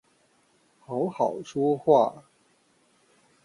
[0.79, 2.23] 好好說話